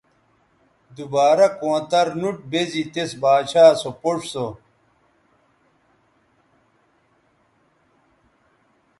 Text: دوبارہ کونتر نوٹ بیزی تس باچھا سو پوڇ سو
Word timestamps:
دوبارہ 0.95 1.47
کونتر 1.59 2.07
نوٹ 2.21 2.37
بیزی 2.49 2.83
تس 2.93 3.11
باچھا 3.21 3.65
سو 3.81 3.89
پوڇ 4.01 4.19
سو 4.31 4.45